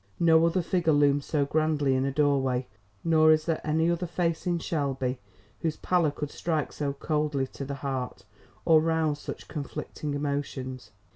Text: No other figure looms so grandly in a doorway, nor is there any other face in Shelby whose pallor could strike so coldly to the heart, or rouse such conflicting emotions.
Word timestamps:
No 0.19 0.47
other 0.47 0.63
figure 0.63 0.93
looms 0.93 1.25
so 1.27 1.45
grandly 1.45 1.93
in 1.93 2.05
a 2.05 2.11
doorway, 2.11 2.65
nor 3.03 3.31
is 3.31 3.45
there 3.45 3.61
any 3.63 3.87
other 3.91 4.07
face 4.07 4.47
in 4.47 4.57
Shelby 4.57 5.19
whose 5.59 5.77
pallor 5.77 6.09
could 6.09 6.31
strike 6.31 6.73
so 6.73 6.93
coldly 6.93 7.45
to 7.45 7.65
the 7.65 7.75
heart, 7.85 8.25
or 8.65 8.81
rouse 8.81 9.19
such 9.19 9.47
conflicting 9.47 10.15
emotions. 10.15 10.89